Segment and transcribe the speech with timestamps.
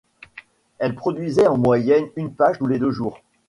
[0.79, 3.21] Elle produisait en moyenne une page tous les deux jours.